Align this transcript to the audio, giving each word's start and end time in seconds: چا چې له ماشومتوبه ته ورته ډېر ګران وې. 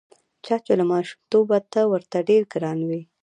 چا 0.45 0.55
چې 0.65 0.73
له 0.79 0.85
ماشومتوبه 0.91 1.57
ته 1.73 1.81
ورته 1.91 2.17
ډېر 2.29 2.43
ګران 2.53 2.79
وې. 2.89 3.01